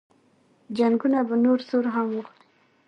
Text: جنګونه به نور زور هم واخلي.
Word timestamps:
جنګونه 0.77 1.19
به 1.27 1.35
نور 1.43 1.59
زور 1.69 1.85
هم 1.93 2.07
واخلي. 2.13 2.43